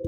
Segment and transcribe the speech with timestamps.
[0.00, 0.06] は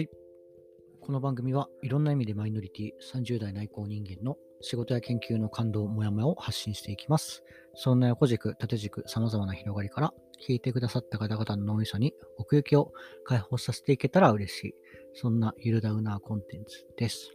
[0.00, 0.08] い。
[1.00, 7.44] この番組はいろんな意味でマイノリティ30代内向人間の仕事や研究の感動、もやもやを発信していきます。
[7.74, 10.12] そんな横軸、縦軸、様々な広がりから
[10.44, 12.92] 聞いてくださった方々の脳みそに奥行きを
[13.24, 14.74] 解放させていけたら嬉しい。
[15.14, 17.30] そんなゆるダウナーコンテンツです。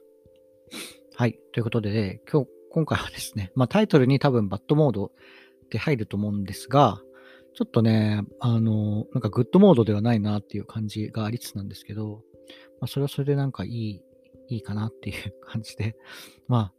[1.16, 1.40] はい。
[1.54, 5.14] ということで、今日、今回はですね、まあタイトルに多分バッドモード
[5.68, 7.02] って入ると思うんですが、
[7.54, 12.22] ちょっとね、あの、なんか good モードではないなっていう感じがありつつなんですけど、
[12.80, 14.02] まあ、それはそれでなんかいい、
[14.50, 15.98] いいかなっていう感じで、
[16.48, 16.74] まあ、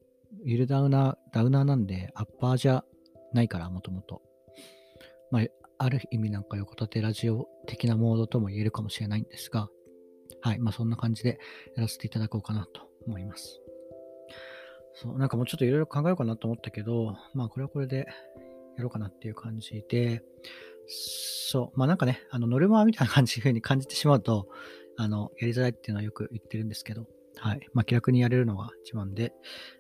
[0.44, 2.84] ゆるダウナー、ダウナーなんで、アッパーじゃ
[3.32, 4.22] ないから、もともと。
[5.30, 5.42] まあ、
[5.78, 9.68] ある意味なんか横立てラジオ的なモードとも言えるかもしれないんですが、
[10.40, 11.38] はい、まあそんな感じで
[11.76, 13.60] やらせていただこうかなと思います。
[14.94, 18.08] そう、なんかもうちょっといろいろ考えようかなと思ったけど、まあこれはこれで
[18.78, 20.22] やろうかなっていう感じで、
[20.86, 24.48] そう、まあなんかね、あのノルマみたいな感じ に感じてしまうと、
[24.96, 27.06] あの、やりづらいっていうのはよく言ってるんですけど、
[27.36, 27.60] はい。
[27.72, 29.32] まあ、気楽にやれるのが一番で、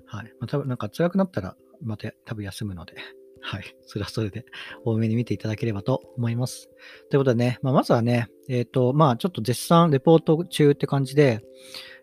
[0.06, 0.24] はい。
[0.38, 2.94] まあ、多分なんか辛くなったら、また多分休むので、
[3.40, 3.76] はい。
[3.82, 4.44] それはそれで
[4.84, 6.68] 多めに見ていただければと思います。
[7.10, 11.42] ということでね、まあ、まずはね、えっ、ー、と、まあ、ちょっと絶賛レポート中って感じで、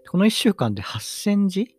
[0.10, 1.75] この1週間で8000字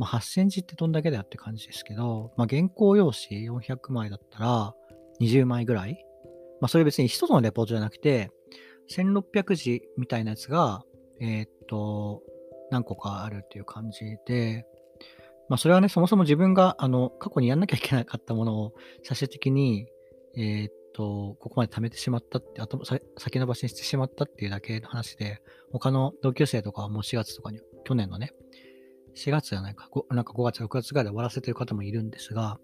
[0.00, 4.74] まあ、8000字ってどんだけだよって感じですけど、まあ、原稿用紙400枚だったら
[5.20, 6.02] 20枚ぐらい。
[6.62, 8.30] まあ、それ別に一つのレポートじゃなくて、
[8.90, 10.84] 1600字みたいなやつが、
[11.20, 12.22] えー、っと、
[12.70, 14.64] 何個かあるっていう感じで、
[15.50, 19.86] まあそれはね、そもそも自分が、あの、過去にやんなきゃいけなかったものを最終的に、
[20.34, 22.82] えー、っと、ここまで貯めてしまったって、あと
[23.18, 28.32] 先延ばしにしてしまったっていうだけの話で、他の同級生とかはもう4月とかに、去年のね、
[29.14, 32.58] 4月じゃないか、なんか5月、6月ぐらいで終わらせてる方もいるんですが、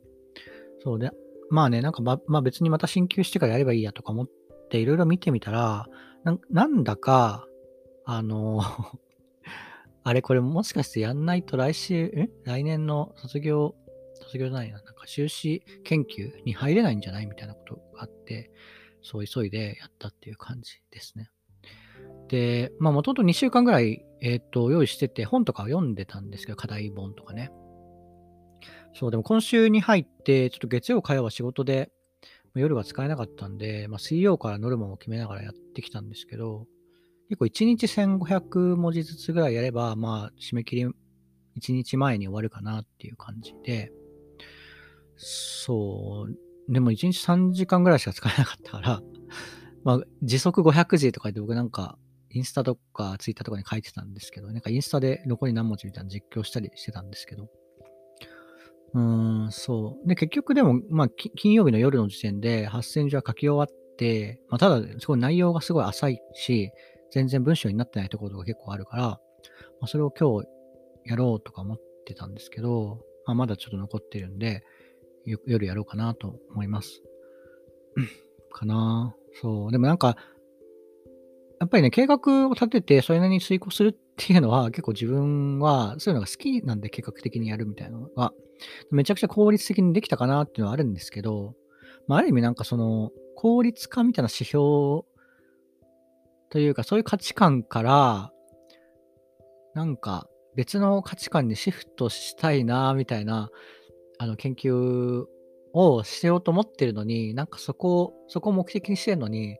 [0.83, 1.11] そうで、
[1.50, 4.28] まあね、なんかま、まあ別にまた進級してからやればいいやとか思っ
[4.70, 5.86] ていろいろ見てみたら、
[6.25, 7.47] ななんだか、
[8.05, 8.61] あの
[10.05, 12.28] あれこれもしかしてやんないと来週、え？
[12.44, 13.75] 来年の卒業、
[14.15, 17.26] 卒業じゃないな、なんか修士研究に入れないんじゃない？
[17.26, 18.50] みたいなことがあって、
[19.03, 21.31] そう急いでやったっていう感じですね。
[22.28, 27.50] で、まあもともと2週間ぐらい、えっ、ー、と、用意してて、本とか読んでたんですけど、課題本とかね。
[28.94, 31.91] そう、でも今週に入って、ちょっと月曜、火曜は仕事で、
[32.54, 36.66] 夜は使えなかったんで、まあ、水曜からノルマを決めながらやってきたんですけど、
[37.28, 40.93] 結構1日1500文字ずつぐらいやれば、まあ、締め切り1
[41.72, 43.93] 日前に終わるかなっていう感じで、
[45.16, 49.03] そう、でも1日3時間ぐらいしか使えなかったから、
[49.84, 51.98] まあ、時速500字とかで僕なんか、
[52.36, 57.48] インスタとかツイッターとかに書いてたんですけど、なんかインスタで残り何文字みたいな実況したりしてたんですけど、
[58.94, 60.08] うーん、そう。
[60.08, 66.70] で、結局でも、まあ、金曜日の夜の時点で8000字は書き終わって、まあ、ただ、すごい内容がすごい浅いし、
[67.10, 69.19] 全然文章になってないところが結構あるから、ま
[69.82, 70.46] あ、それを今日
[71.04, 74.62] やろうとか思ってたんですけど、まあ、まだちょっと残ってるんで、
[75.25, 77.02] 夜やろうかなと思います。
[78.52, 79.72] かなそう。
[79.72, 80.16] でもなんか、
[81.59, 88.33] やっぱりね、計画を立てて、それなりに遂行するっていうのは、結構自分は、そういうのが好きなんで、計画的にやるみたいなのが、
[88.91, 91.55] めちゃくちゃ効率的にできたかなっていうのはあるんですけど、
[92.06, 95.05] まあ、ある意味なんかその、効率化みたいな指標
[96.50, 98.33] というか、そういう価値観から、
[99.75, 103.50] なんか別の価値観にシフトしたいな、みたいな、
[104.19, 105.27] あの、研究
[105.75, 109.59] をしようと思ってるのに、なんかそこを、そこを目的にしてるのに、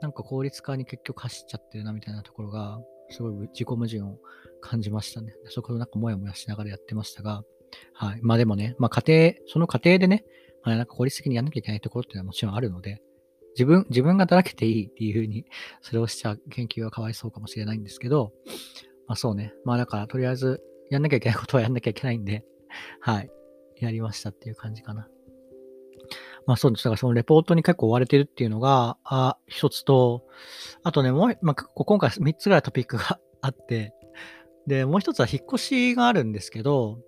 [0.00, 4.18] なんか効率化に結局走っちゃってるな、みたいなところが、すごい自己矛盾を
[4.60, 5.34] 感じましたね。
[5.46, 7.42] そこをなんかもやもやしながらやってましたが、
[7.94, 8.20] はい。
[8.22, 10.24] まあでもね、まあ家庭、その過程でね、
[10.62, 13.02] まあなんか効率的にやんなきゃいけないところっていうのはもちろんあるので、
[13.54, 15.46] 自分、自分がだらけていいっていうふうに、
[15.80, 18.32] それをしちゃう研究はかわいそうかもしれないんですけど、
[19.06, 19.52] まあそうね。
[19.64, 22.44] まあだから、とりあえず、やんなきゃいけないことはやんなきゃいけないんで、
[23.00, 23.30] はい。
[23.76, 25.08] やりましたっていう感じかな。
[26.48, 26.84] まあそうです。
[26.84, 30.24] だからそのレポートに結構追われてるっていうのが、あ、一つと、
[30.82, 33.92] あとね、もう、まあ今回3つぐらいトピックが あって、
[34.66, 37.00] で、もう一つは引っ越しがあるんですけど、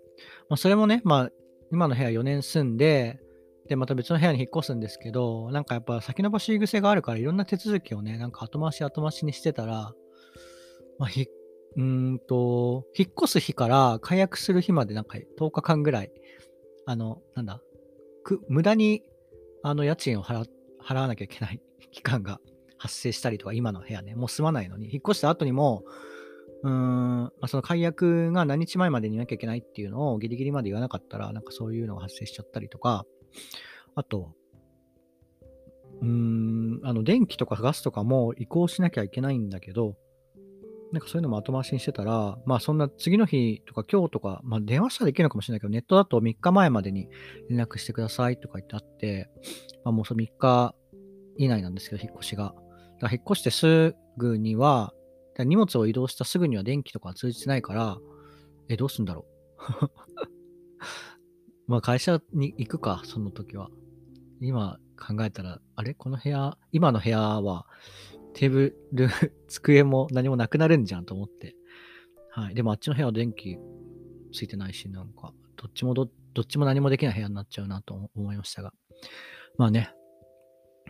[0.51, 1.31] まあそれもね、まあ
[1.73, 3.19] 今の部屋4年住んで、
[3.67, 9.95] で、また別の部屋に引っ越すんですけど、なんかやっぱ先延ばし癖があるからいろんな手続きをね、なんか後回し後回しにしてたら、
[10.99, 11.29] まあ、ひ、
[11.79, 16.13] うんと、引っ越す日から解約する日までなんか10日間ぐらい、
[16.85, 17.63] あの、なんだ、
[18.23, 19.03] く無駄に
[19.63, 20.47] あの家賃を払
[20.83, 21.61] 払わなきゃいけない
[21.93, 22.41] 期間が
[22.79, 25.85] 発生したりとか、今の部屋ね、もう住まないのに、引っ越した後にも、
[26.63, 33.05] うーん、まあ、その解約が何日前までにいなきゃいけないっていうのをギリギリまで言わなかったら、なんかそういうのが発生しちゃったりとか、
[33.95, 34.35] あと、
[36.01, 39.97] うーん、あの、電気とかガスとかも移行しなきゃいけないんだけど、
[40.93, 47.09] なんかそういうのも後回しにしてたら、まあそんな次の日とか今日とか、まあ電話したらできるのかもしれないけど、ネットだと3日前までに
[47.49, 49.31] 連絡してくださいとか言ってあって、
[49.85, 50.75] まあもうその3日
[51.37, 52.45] 以内なんですけど、引っ越しが。
[52.45, 54.93] だから引っ越してすぐには、
[55.39, 57.99] 荷物を移動したすぐには電気とか通じてないから、
[58.69, 59.27] え、どうすんだろ
[59.83, 59.91] う？
[61.71, 63.71] まあ会社に行くか、その時は。
[64.41, 65.95] 今考えたら、あれ？
[65.95, 67.67] この部屋、今の部屋は
[68.35, 69.09] テーブル、
[69.49, 71.57] 机も何もなくなるんじゃんと思って。
[72.31, 72.55] はい。
[72.55, 73.59] でもあっちの部屋は電気
[74.33, 78.73] ついてないし、なんか、どっちもど、どっちも何もできない部屋になっちゃうなと思いましたが。
[79.57, 79.93] まあね。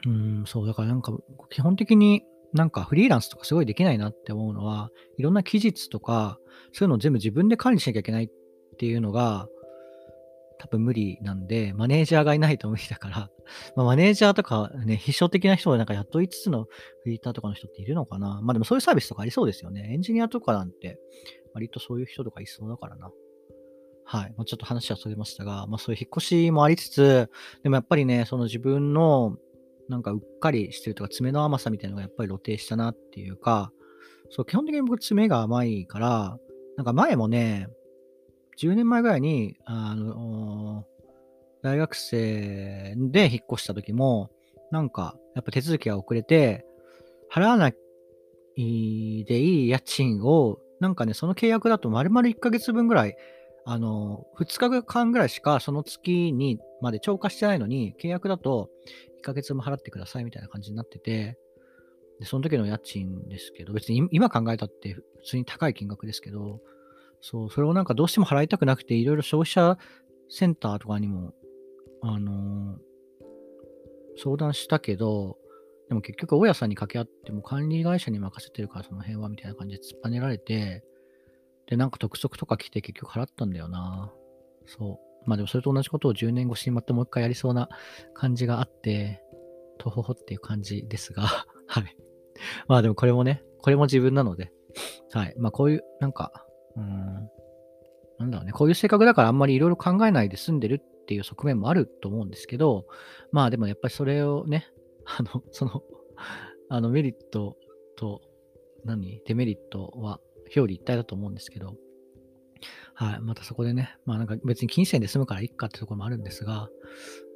[0.06, 1.16] うん、そう、だからなんか、
[1.50, 2.22] 基本的に
[2.52, 6.38] なんかフリーランスとかすごいできないなって思うのは、いろんな期日とか、
[6.72, 8.28] そういうのを全部自分で管理しなきゃいけないっ
[8.78, 9.48] ていうのが、
[10.60, 13.30] 多分無理なんで、マネージャーがいないと無理だから、
[13.76, 19.88] まあ、マネージャーとかね、秘書的な人をなんか雇いつつのフリーターとかの人っているのかなまあでもそういうサービスとかありそうですよね。
[19.92, 20.98] エンジニアとかなんて、
[21.54, 23.10] 割とそういう人とかいそうだからな。
[24.04, 24.34] はい。
[24.36, 27.30] まあ、ちょっと話はそれましたが、まあそういう引っ越しもありつつ、
[27.62, 29.38] でもやっぱりね、その自分の
[29.88, 33.72] なんかうっかりしてるとか爪の甘さみたいなのがやっぱり露呈したなっていうか、
[34.30, 36.38] そう、基本的に僕爪が甘いから、
[36.76, 37.68] なんか前もね、
[38.58, 40.84] 10年前ぐらいに、あの、
[41.62, 44.30] 大学生で引っ越した時も、
[44.70, 46.64] なんか、やっぱ手続きが遅れて、
[47.32, 47.74] 払わない
[49.24, 53.16] でいい家賃を、なんかね、その契約だと丸々1ヶ月分ぐらい、
[53.64, 58.70] あの、2日間ぐらいしかその月にまで超過してないのに、契約だと
[59.20, 61.38] 1ヶ月も払ってくださいみたいな感じになってて、
[62.18, 66.60] で、その時の家賃ですけど、別に今考えたって普通に高い金額ですけど、
[67.20, 69.78] そう、それをなんかどうしても払いたくなくて、いろいろ消費者
[70.28, 71.34] センターとかにも、
[72.02, 72.78] あのー、
[74.16, 75.36] 相談したけど、
[75.88, 80.84] でも結局、大家さんに掛け合っても管理会社に任せてるから、その辺はみたいな感じで突っぱねられて、
[81.66, 84.12] で、なんか督促とか来て結局払ったんだよな。
[84.66, 85.28] そう。
[85.28, 87.68] まあでもそれと同じことを10年越しにまたもう一回やりそうな
[88.14, 89.22] 感じがあって、
[89.78, 91.22] とほほっていう感じですが、
[91.66, 91.96] はい。
[92.68, 94.52] まあでもこれもね、これも自分なので、
[95.12, 95.34] はい。
[95.38, 96.46] まあこういう、なんか、
[96.80, 97.30] うん、
[98.18, 102.86] なんだろうね、こういう性格だからあんまりいろいろ考えないで済んでるっていう側面もあると思うんですけど、
[103.32, 104.66] まあでもやっぱりそれをね、
[105.06, 105.82] あの、その、
[106.68, 107.56] あのメリット
[107.96, 108.22] と、
[108.84, 109.20] 何？
[109.26, 111.74] デメリットは表裏一体だと思うんですけど、
[112.94, 113.20] はい。
[113.20, 116.68] またそこでね、まあなんか別に金銭で済むからいっかってところもあるんですが、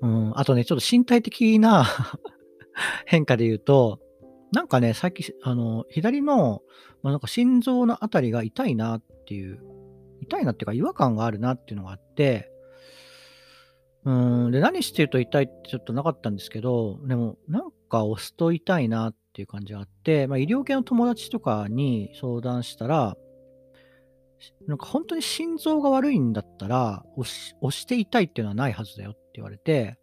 [0.03, 1.87] うん、あとね、ちょっと身体的な
[3.07, 4.01] 変化で言うと、
[4.55, 6.63] なんかね、最近、あの、左の、
[7.03, 9.61] まあ、なんか心臓のあたりが痛いなっていう、
[10.23, 12.51] 痛いなっていうか違和感があるなっていうのがあって、
[14.05, 23.17] うん、で、何してると痛いってちょっとなかったんですけど、でも、なんか押すと痛いなっていう感じがあって、まあ、医療系の友達とかに相談したら、
[24.69, 29.99] なんか本当に心臓が悪いんだったら押し、押して痛いっていうのはないはずだよって言われて、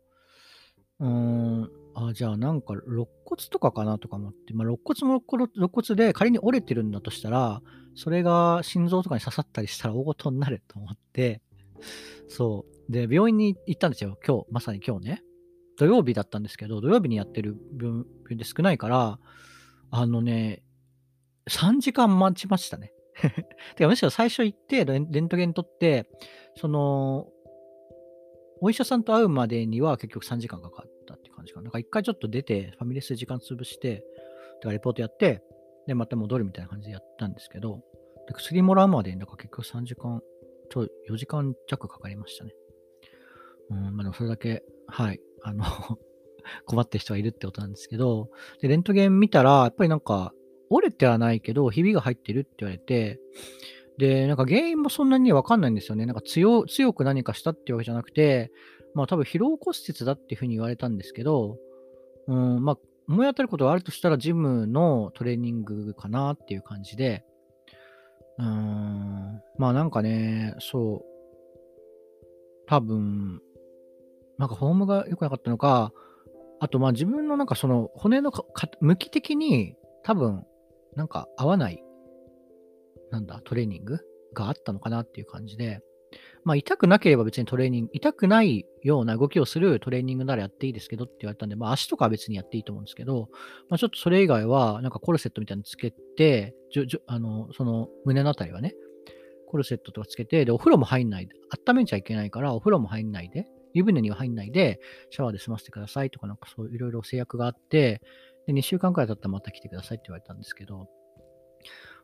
[0.99, 7.61] うーん、あ、じゃあなんか肋骨とかかなとか思って、まあ、肋骨も肋骨で仮に折れてるんだとしたら、
[7.95, 11.41] それが心臓とかに刺さったりしたら大ごとになると思って、
[12.27, 12.91] そう。
[12.91, 14.17] で、病院に行ったんですよ。
[14.25, 15.23] 今日、まさに今日ね。
[15.77, 19.19] 土曜日だったんですけど、土曜日にやってる病院で少ないから、
[19.89, 20.63] あのね、
[21.49, 22.93] 3時間待ちましたね。
[23.75, 26.09] てかむしろ最初行ってレントゲン取って、
[26.55, 27.27] その、
[28.61, 31.63] お医者さんと会うまでには結局3時間かかったって感じかな。
[31.63, 34.05] なんか一回ちょっと出て、ファミレスで時間潰して、だか
[34.65, 35.41] らレポートやって、
[35.87, 37.81] で、また戻るみたいな感じでやったんですけど、
[38.27, 40.21] で薬もらうまでに、だから結局3時間、
[40.69, 42.51] ちょ、4時間弱かかりましたね。
[43.71, 45.65] うん、まあでもそれだけ、はい、あの
[46.65, 48.29] 困ってる人がいるってことなんですけど、
[48.61, 50.33] で、レントゲン見たら、やっぱりなんか、
[50.69, 53.19] 折れてはないけど、ひびが入ってるって言われて、
[54.01, 56.07] で、なんか原因もそんなにわかんないんですよね。
[56.07, 58.51] なんか強強く何かしたっていうわけじゃなくて、
[58.95, 61.59] まあ多分疲労骨折だっていうふうに言われたんですけど、
[62.27, 62.77] うん、まあ
[63.07, 67.23] 思い当たることがあるとしたらジムのトレーニングかなっていう感じで、
[68.39, 71.05] うん、まあなんかね、そう、
[72.65, 73.39] 多分、
[74.39, 75.91] なんかフォームが良くなかったのか、
[76.59, 78.31] あとまあ自分のなんかその骨の
[78.79, 80.43] 向き的に多分
[80.95, 81.83] なんか合わない、
[83.11, 83.99] なんだ、トレーニング
[84.33, 85.81] があったのかなっていう感じで、
[86.43, 93.29] まあ痛くなければ別にトレーニング、痛くないような動きをするトレーニングならやっていいですけどって言われたんで、まあ足とかは別にやっていいと思うんですけど、
[93.69, 98.73] まあちょっとそれ以外は、なんかコルセットみたいにつけて、じょじょあの、その胸のあたりはね、
[99.47, 101.33] コルセットとかつけて、で、お風呂も入んないで、
[101.67, 108.01] 温めちゃいけないから、お風呂も入んないで湯船には入んないで、シャワーで済ませてくださいとか、なんかそういろいろ制約があって、
[108.47, 110.87] で、2週間くらい経ったらまた来てくださいって言われたんですけど、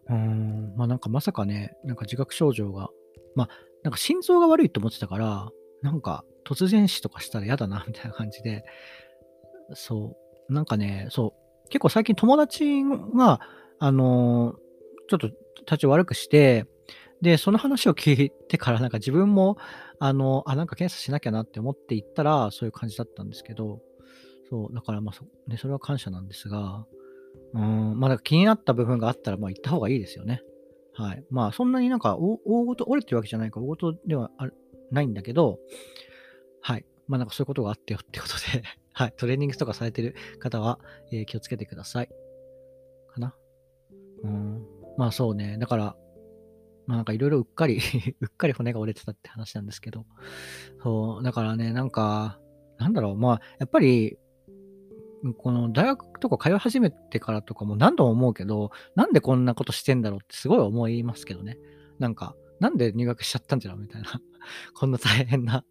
[0.10, 2.90] うん、まあなんかまさかね、なんか自覚症状が、
[3.36, 3.50] まあ
[3.84, 5.50] なんか心臓が悪いと思ってたから、
[5.82, 8.64] なんか突然死とかしたら嫌だな、みたいな感じで、
[9.74, 10.18] そ
[10.50, 11.34] う、なんかね、そ
[11.66, 12.84] う、結構最近友達
[13.16, 13.42] が、
[13.80, 14.56] あのー、
[15.10, 15.30] ちょっと
[15.66, 16.66] 体調悪くして、
[17.22, 19.58] で、その話を聞いてから、なんか自分も、
[20.00, 23.82] あの、あ、なんか検査しなきゃなって思って行ったら、そういう感じだったんですけど、
[24.50, 26.86] そう、だからまあそ、ね、それは感謝なんですが、
[27.54, 30.42] うん、まあ、気になった部分があったら、まあ、行った方がいいですよね。
[30.94, 31.24] はい。
[31.30, 34.32] まあ、そんなになんか大、大ごと、折れてるわけじゃないから、大ごとでは
[34.92, 35.60] ないんだけど、
[36.62, 36.86] はい。
[37.08, 38.64] まあ、なんかそういうことがあってよって ことで
[38.94, 39.14] はい。
[39.16, 40.80] トレーニングとかされてる方は、
[41.12, 42.10] えー、気をつけてください。
[43.10, 43.36] かな。
[44.24, 44.66] うん。
[44.98, 45.58] まあ、そうね。
[45.60, 45.96] だから、
[46.88, 47.80] まあなんかいろいろうっかり
[48.22, 50.06] うっかり骨が折れてたって話なんですけど、
[50.82, 52.40] そう、だからね、なんか、
[52.80, 54.18] なんだろう、まあ、やっぱり、
[55.38, 61.58] この大学とか通い始めてからとかも何度も思うけど、なんでこんなことしてんだろうってすごい思いますけどね。
[62.00, 64.22] なんか、なんで入学しちゃったんじゃろうみたいな。
[64.74, 65.66] こんな大変な。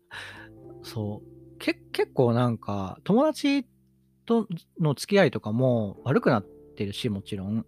[0.83, 1.59] そう。
[1.59, 3.67] け結構なんか、友達
[4.26, 4.47] と
[4.81, 6.45] の付き合いとかも悪くなっ
[6.76, 7.67] てるし、もちろん。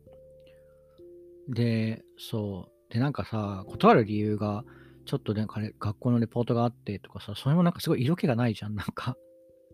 [1.48, 2.92] で、そう。
[2.92, 4.64] で、なんかさ、断る理由が、
[5.04, 9.16] ちょっとね、学校のレポートがあってとかさ、それもなんかすごい色気がないじゃん、なんか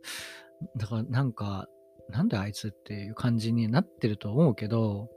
[0.76, 1.66] だからなんか、
[2.08, 5.08] なんであいつっていう感じになってると思うけど、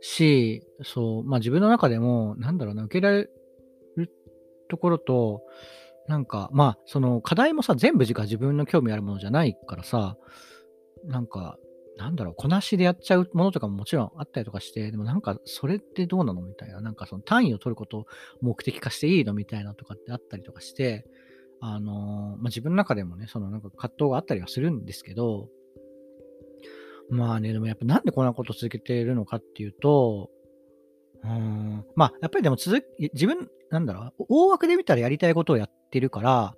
[0.00, 3.28] し、そう、まあ自分の中でも、なんだろうな、受けられ
[3.96, 4.10] る
[4.68, 5.42] ところと、
[6.08, 10.16] なんか、まあ、その課題もさ、全部が自分の興味あるものじゃないからさ、
[11.04, 11.58] なんか、
[11.96, 18.06] なんだろう、こなしでやっちゃうものとかももちろんあったりとかして、でもなんかそれってどうなのみたいな、なんかその単位を取ることを
[18.42, 21.06] 目的化していいのみたいなとかってあったりとかして、
[21.60, 25.48] あのー、まあ、自分の中でもね、そのなんか葛藤があったりはするんですけど、
[27.10, 30.30] まあね、でもやっぱなんでこんなこと続けているのかっていうと、
[31.22, 36.54] うん、まあやっぱりでも続、自分、なんだろう、大枠で見たらやりたいことをやってるから、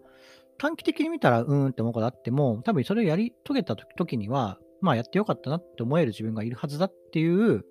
[0.58, 7.64] 短期的に見たらうーんって思うことあっても、多分それをやり遂げた時には、まあやってよかったなって思える自分がいるはずだっていう、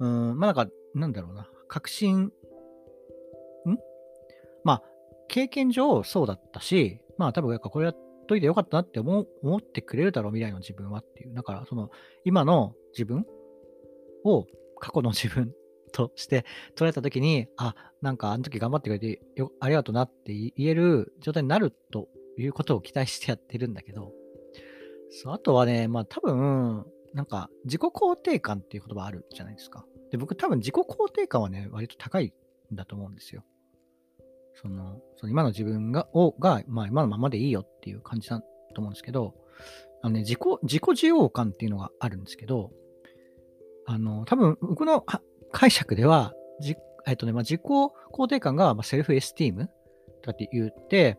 [0.00, 2.32] うん、まあなんか、なんだろうな、確信、ん？
[4.64, 4.82] まあ、
[5.28, 11.34] 経験上そうだったし、まあ多分やっぱこれやっといてよかったなって思思ってくれるだろう、未来の自分はっていう。
[11.34, 11.90] だから、その、
[12.24, 13.26] 今の自分
[14.24, 14.46] を
[14.80, 15.52] 過去の自分
[15.92, 16.44] として
[16.76, 24.12] 捉えたときに、あ、なんかあの時頑張ってくれてよありがとうなって言える状態になるということを期待してやってるんだけど、
[25.10, 29.86] そう、あとはね、まあ多分、なんか自己肯定感っていう言葉あるじゃないですか。
[30.10, 32.34] で、僕多分自己肯定感はね、割と高い
[32.72, 33.44] んだと思うんですよ。
[34.60, 38.46] その、その今の自分が、をが、まあ今のままでいいよっていう感じだと
[38.80, 39.34] 思うんですけど、
[40.02, 42.70] あのね、自己、自己需要感っていうのがあるんですけど、
[43.86, 45.04] あの、多分僕の
[45.52, 49.68] 解釈では、じえっとね、まあ、自己肯定感が、まあ、セルフエスティーム
[50.22, 51.18] とかって言って、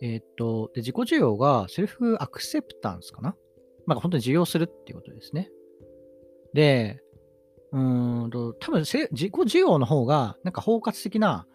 [0.00, 3.34] え、っと、で、自己需要がセルフアクセプタンスかな？
[3.86, 5.50] まあ、本当に受容するっていうことですね。
[6.52, 7.00] で、
[7.72, 7.78] う
[8.26, 11.46] んと、多分自己需要の方が、なんか包括的な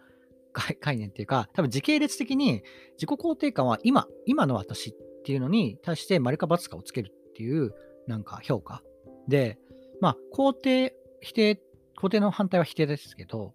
[0.52, 2.62] 概念っていうか、多分時系列的に
[2.94, 7.72] 自己肯定感は今、今の私っていうのに対して丸か×かをつけるっていう、
[8.06, 8.82] なんか評価。
[9.28, 9.58] で、
[10.00, 11.60] まあ、肯定、否定、
[12.00, 13.54] 肯定の反対は否定ですけど、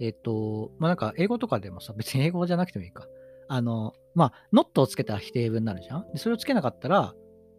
[0.00, 3.06] えっ、と、まあなんか英語とかでもさ、別に英語じゃなくてもいいか。
[3.48, 6.12] あの、まあ、not をつけたら否定文になるじゃん。
[6.12, 7.14] で、それをつけなかったら、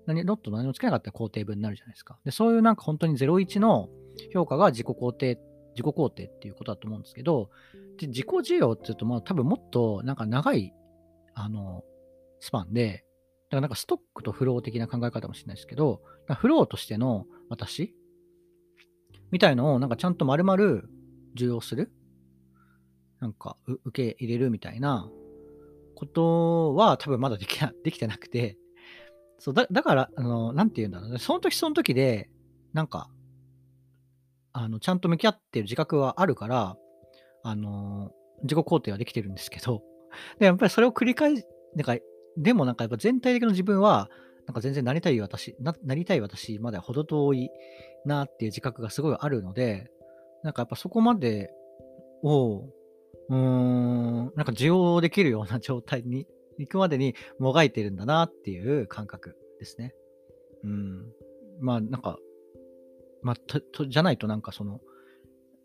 [0.05, 2.17] 何、not 何もつけなかったら肯定文になるじゃないですか。
[2.24, 3.89] で、そういうなんか本当に01の
[4.33, 5.39] 評価が自己肯定、
[5.79, 7.50] 自己肯定っていうことだと思うんですけど、
[7.98, 10.74] で自己需要って言うと、まあ多分もっとなんか長い、
[11.33, 11.83] あの、
[12.39, 13.05] スパンで、
[13.50, 16.01] だからなんかストックとフロー的な考え方かもしれないですけど、
[16.38, 17.95] フローとしての私？
[19.31, 20.81] みたいのをなんかちゃんと丸々
[21.36, 21.91] 受容する？
[23.21, 25.09] なんか受け入れるみたいな
[25.95, 28.57] ことは多分まだでき できてなくて、
[29.39, 31.19] そうだだから、あの、なんて言うんだろうね。
[31.19, 32.29] その時その時で、
[32.74, 33.09] なんか、
[34.53, 36.77] あの、ちゃんと向き合ってる自覚はあるから、
[37.44, 38.12] あの、
[38.44, 39.84] 自己肯定はできてるんですけど、
[40.39, 41.98] で、やっぱりそれを繰り返し、なんか、
[42.38, 44.10] でもなんかやっぱ全体的な自分は、
[44.46, 47.50] なんか全然なりたい私、ななりたい私までは程遠い
[48.06, 49.91] なっていう自覚がすごいあるので、
[50.44, 51.51] なんかやっぱそこまで
[52.24, 52.70] を
[53.29, 56.27] うーん、なんか需要できるような状態に
[56.58, 59.94] 行くまでにもがいてるんだなっていう感覚ですね。
[60.63, 61.13] うん。
[61.62, 62.18] まあ、なんか、
[63.22, 64.80] まあ、と、とじゃないとなんかその、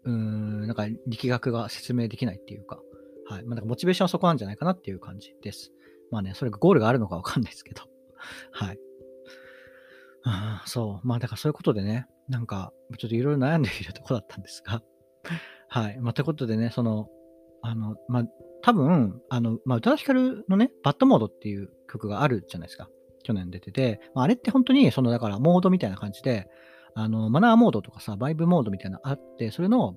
[0.04, 2.80] うーん、なんか力学が説明できないっていうか、
[3.28, 3.44] はい。
[3.44, 5.72] まあ、なんかモチベーションはそこなんじゃないかなっていう感じです。
[6.10, 7.82] まあね、それがゴールがあるのかわかんないですけど。
[8.52, 8.78] はい。
[10.24, 11.06] あそう。
[11.06, 14.82] まあだからそういうことでね、なんか、ちょっといろいろ悩んでいるとこだったんですが。
[15.68, 15.98] はい。
[16.00, 17.08] まあ、ということでね、その、
[17.62, 18.24] あの、まあ、
[18.62, 22.88] 多分、あの、まあ、宇多田ヒカルのね、バッドモードっていう曲があるじゃないですか。
[23.22, 26.48] 去年出てて、まあ、あれって本当に、その、だから、モードみたいな感じで、
[26.94, 29.96] あの、マナーモードとかさ、バイブモードみたいなのあって、それの、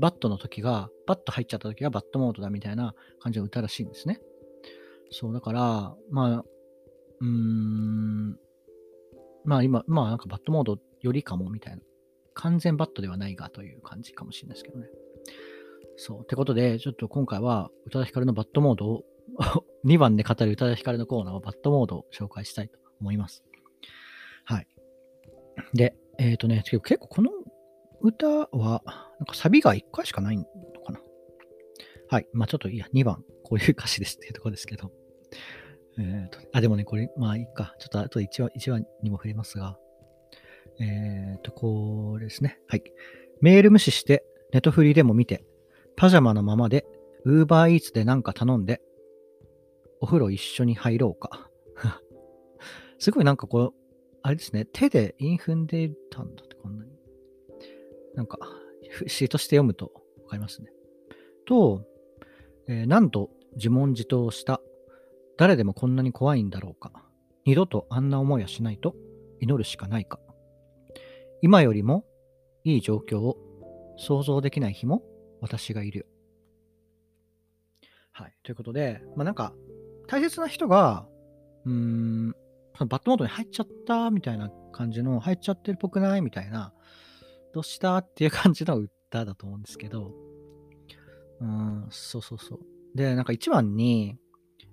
[0.00, 4.20] bad の時が、 bad 入っちゃった時が bad モードだみたいな感じの歌らしいんですね。
[5.10, 6.44] そう、だから、まあ、
[7.20, 8.38] うーん、
[9.44, 11.82] まあ今、まあなんか bad モードよりかもみたいな。
[12.34, 14.86] 完全 bad ではないがという感じかもしれないですけどね。
[15.96, 16.20] そう。
[16.22, 19.04] ってことで、ちょっと今回は宇多田ヒカルの BAD モードを
[19.84, 23.42] 2番で語る宇多田ヒカルのコーナーはバットモードを紹介したいと思います。
[24.44, 24.68] はい。
[25.74, 27.30] で、えっ、ー、とね、結構この
[28.00, 28.82] 歌は、
[29.18, 30.44] なんかサビが1回しかないの
[30.84, 31.00] かな。
[32.08, 32.28] はい。
[32.32, 34.92] まあちょっといいや、2番、こういう歌詞ですっていうとこですけど。
[35.98, 37.74] えっ、ー、と、あ、でもね、これ、まあいいか。
[37.78, 39.78] ちょっとあと1話、1話にも触れますが、
[40.80, 42.60] えっ、ー、と、これですね。
[42.66, 42.82] はい。
[43.40, 45.44] メール無視して、ネトフリでも見て、
[45.96, 46.86] パジャマのままで、
[47.24, 48.80] ウーバーイーツでなんか頼んで、
[50.00, 51.50] お風呂一緒に入ろうか。
[52.98, 53.87] すごいなんかこう、
[54.28, 56.90] あれですね、手でイン踏んでいたんだってこんなに。
[58.14, 58.38] なんか、
[59.06, 59.90] 詩として読むと
[60.22, 60.68] わかりますね。
[61.46, 61.86] と、
[62.68, 64.60] えー、なんと自問自答した。
[65.38, 66.92] 誰でもこんなに怖いんだろうか。
[67.46, 68.94] 二度とあんな思いはしないと
[69.40, 70.20] 祈るしかないか。
[71.40, 72.04] 今よりも
[72.64, 73.38] いい状況を
[73.96, 75.02] 想像できない日も
[75.40, 76.04] 私がいるよ。
[78.12, 78.34] はい。
[78.42, 79.54] ということで、まあなんか、
[80.06, 81.08] 大切な人が、
[81.64, 82.34] うーん、
[82.78, 86.72] そのバットモードに入っちゃったみたいな感じの、入っちゃってるっぽくないみたいな、
[87.52, 90.12] どうしたっていう感じの歌だと思うんですけど、
[91.40, 92.60] うん、そうそうそう。
[92.94, 94.16] で、なんか一番に、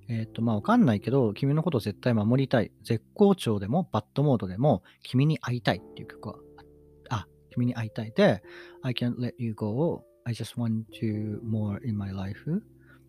[0.08, 2.72] えっ、ー、と、まあわかんないけど、君のことを絶対守りたい。
[2.84, 6.36] 絶好調でも、バッドモードでも、君に会いたいっていう曲は
[7.10, 8.44] あ君に会いたいで、
[8.84, 12.62] I can't let you go, I just want you more in my life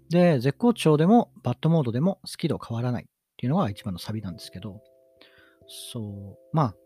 [0.08, 3.06] で、絶好調でもバッドモードでも好き度変わらない
[3.46, 4.82] っていうのが一番のサビなんですけど、
[5.68, 6.76] そう、まあ、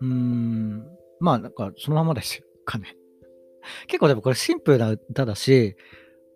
[0.00, 0.86] うーん、
[1.18, 2.94] まあなんかそのままですよ、かね。
[3.88, 5.76] 結構でもこれシンプルな歌だし、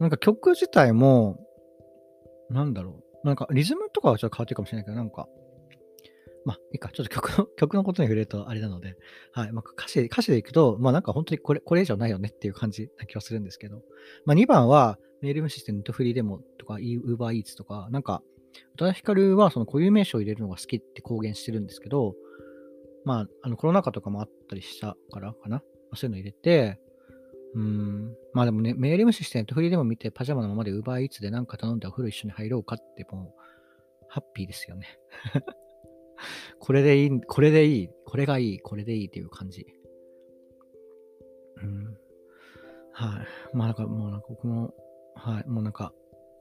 [0.01, 1.39] なんか曲自体も、
[2.49, 5.29] なんだろう、なんかリズムとかはちょっと変わってるかもしれないけど、なんか、
[6.47, 8.97] まあ、いいか、ちょっと曲の、 曲のことに触れるとあれなので、
[9.33, 9.53] はい。
[9.53, 13.83] まあ、歌詞、歌詞でいくと、まあなんか本当にこれ、これ以上ないよねっていう感じな気がするんですけど、
[14.25, 18.23] まあ2番は、メール無視してネットフリーデモとか、ウーバーイーツとか、なんか、
[18.75, 22.15] 宇多田ヒカルはその固有名詞を入れるのが好きって公言してるんですけど、
[23.05, 25.63] まあ、あのコロナ禍とかもあったりしたからかな。
[25.95, 26.79] そういうの入れて、
[27.55, 33.41] うん、まあでもね、メール無視してネットフリでも見て、パジャマのままでウーバーイーツでなんか頼んでお風呂一緒に入ろうかってもう、
[34.09, 34.87] ハッピーですよね。
[36.59, 39.67] これでいい、これでいい、これがいい、これでいいっていう感じ。
[41.63, 41.97] うん。
[42.93, 43.57] はい。
[43.57, 44.75] まあなんかもうなんか僕も、
[45.15, 45.93] はい、もうなんか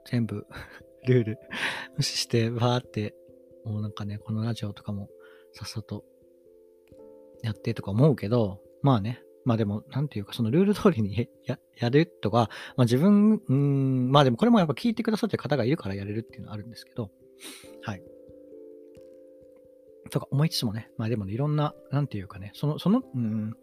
[0.06, 0.46] 全部
[1.08, 1.39] ルール
[1.98, 3.16] 無視して、バーって、
[3.66, 5.10] もうなんかね、このラジオとかも
[5.54, 6.06] さっさと
[7.44, 17.10] やってとか思うけど、まあね、まあでも、なんていうか、そのルール通りに ややるとか、まあ自分、うん、まあでもこれもやっぱ聞いてくださってる方がいるからやれるっていうのはあるんですけど、
[17.82, 18.04] はい。
[20.10, 23.56] とか思いつつもね、まあでもね、いろんな、なんていうかね、その、その、うん、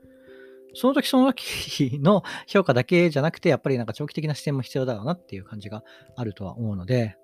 [0.74, 5.84] その時その時の評価だけじゃなくて、やっぱりなんか長期的な視点も必要だろうなっていう感じが
[6.16, 7.16] あるとは思うので、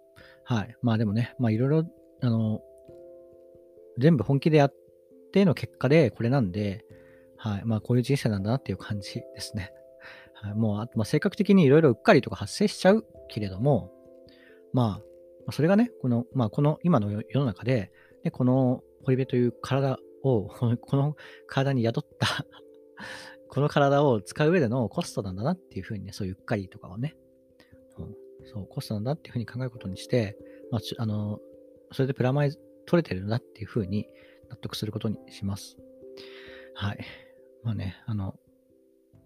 [0.50, 0.76] はい。
[0.82, 1.84] まあでもね、まあいろいろ、
[2.22, 2.60] あの、
[3.98, 4.74] 全部本気でやっ
[5.32, 6.84] ての結果でこれなんで、
[7.36, 7.62] はい。
[7.64, 9.72] まあこういう人生なんだなっていう感じですね。
[10.34, 13.92] はい、もう、あとまあ性格的にいろいろうっかりとか発生しちゃうけれども、
[14.72, 15.00] ま
[15.46, 17.92] あ、それがね、この、まあこの今の世の中で、
[18.24, 20.48] で、この堀部という体を、
[20.82, 21.14] この
[21.46, 22.44] 体に宿った
[23.48, 27.16] この体を使う上でのコストなんだなっていうふうにね、そういううっかりとかをね、
[28.44, 30.36] そう、コストなんだっていうふうに考えることにして、
[30.70, 31.40] まあ、あの、
[31.92, 34.06] それでプラマイ取れてるんだっていうふうに
[34.48, 35.76] 納得することにします。
[36.74, 36.98] はい。
[37.62, 38.34] まあね、あの、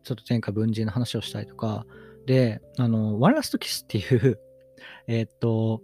[0.02, 1.86] ちょっと前回文人の話をしたりとか、
[2.26, 4.38] で、あの、ワンラストキスっていう
[5.06, 5.82] えっと、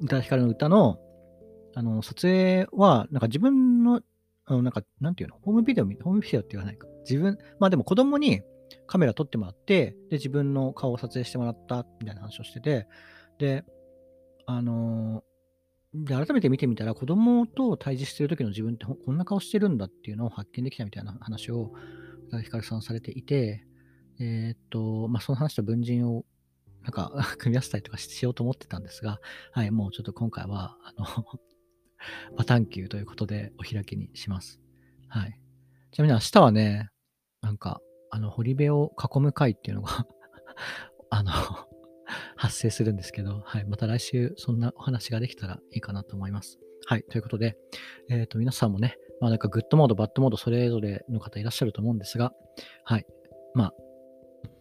[0.00, 0.98] 宇多田ヒカルの歌の、
[1.74, 4.02] あの、撮影は、なんか自分の、
[4.46, 6.88] あのなんか、なんていうの、ホームビデオ、ホームビデオって言わないか。
[7.08, 8.42] 自分、まあでも子供に
[8.86, 12.86] カメラ撮ってもらって、で、自分の顔を撮影してもらったみたいな話をしてて、
[13.38, 13.64] で、
[14.46, 21.72] あのー、で、改めて見てみたら、子供と対峙してる時の自分ってこんな顔してるんだっていうのを発見できたみたいな話を、
[22.42, 23.66] ヒカルさんされていて、
[24.20, 26.24] えー、っと、まあ、その話と文人を
[26.82, 29.20] なんか、 組み合わせたりとかしようと思ってたんですが、
[29.52, 31.06] はい、もうちょっと今回は、あの
[32.36, 34.60] バタンキューということでお開きにします。
[35.08, 35.38] はい。
[35.90, 36.88] ちなみに明日はね、
[37.42, 37.80] なんか、
[38.10, 40.06] あの、堀部を囲む会っていうのが
[41.10, 41.32] あの
[42.36, 43.64] 発生するんですけど、はい。
[43.64, 46.58] また来週、そんなお話ができたらいいかなと思います。
[46.86, 47.04] はい。
[47.04, 47.56] ということで、
[48.08, 52.32] えっ、ー、と、皆さんもね、まあなんか good モード、 bad モード、それぞれの方いらっしゃると思うんですが、
[52.84, 53.06] はい。
[53.54, 53.74] まあ、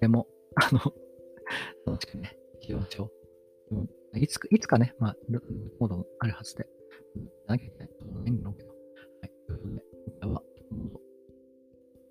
[0.02, 0.80] でも、あの、
[1.86, 3.12] 楽しくね、生きましょ
[3.72, 3.76] う。
[3.76, 6.68] うん、いつか、いつかね、まあ、グッドモードあるはずで、
[7.48, 8.76] なきゃいけないうんだけど、は
[9.26, 9.32] い。
[9.48, 9.82] ということで、
[10.20, 10.44] 今回は、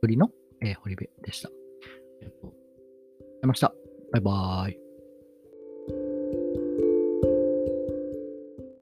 [0.01, 0.31] ぶりの、
[0.62, 1.49] えー、堀部でした。
[1.49, 1.53] あ
[2.21, 2.55] りがとうござ
[3.44, 3.73] いました。
[4.12, 4.88] バイバーイ。